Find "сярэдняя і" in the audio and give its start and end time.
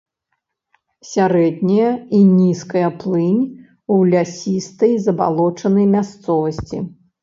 1.09-2.23